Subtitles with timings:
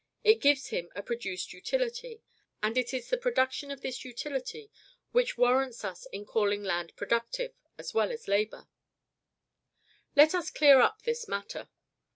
[0.23, 2.23] It gives him a produced utility;
[2.63, 4.71] and it is the production of this utility
[5.11, 8.67] which warrants us in calling land productive, as well as labor."
[10.15, 11.69] Let us clear up this matter.